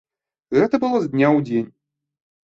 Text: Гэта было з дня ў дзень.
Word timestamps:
Гэта 0.57 0.79
было 0.83 1.01
з 1.03 1.11
дня 1.11 1.27
ў 1.27 1.39
дзень. 1.51 1.67